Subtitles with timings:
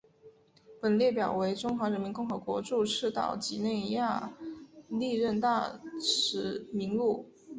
[0.81, 4.33] 本列表为中华人民共和国驻赤道几内亚
[4.89, 7.29] 历任大使名录。